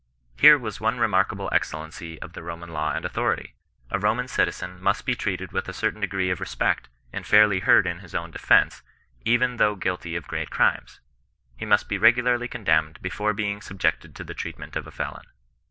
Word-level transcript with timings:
Here 0.35 0.57
was 0.57 0.81
one 0.81 0.97
remarkable 0.97 1.47
excellency 1.51 2.19
of 2.23 2.33
the 2.33 2.41
Roman 2.41 2.69
law 2.69 2.91
and 2.91 3.05
authority:— 3.05 3.53
a 3.91 3.99
Roman 3.99 4.25
citi2sen 4.25 4.79
must 4.79 5.05
be 5.05 5.13
treated 5.13 5.51
with 5.51 5.69
a 5.69 5.73
certain 5.73 6.01
degree 6.01 6.31
of 6.31 6.39
respect, 6.39 6.89
and 7.13 7.23
fairly 7.23 7.59
heard 7.59 7.85
in 7.85 7.99
his 7.99 8.15
own 8.15 8.31
defence, 8.31 8.81
even 9.25 9.57
though 9.57 9.75
guilty 9.75 10.15
of 10.15 10.27
great 10.27 10.49
crimes. 10.49 11.01
He 11.55 11.67
must 11.67 11.87
be 11.87 11.99
regularly 11.99 12.47
condemned 12.47 12.99
before 13.03 13.33
being 13.35 13.61
subjected 13.61 14.15
to 14.15 14.23
the 14.23 14.33
treatment 14.33 14.75
of 14.75 14.87
a 14.87 14.91
felon. 14.91 15.27